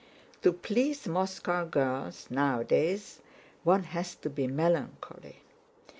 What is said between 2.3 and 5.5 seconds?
nowadays one has to be melancholy.